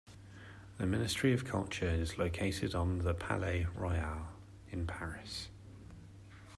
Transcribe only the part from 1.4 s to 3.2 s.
Culture is located on the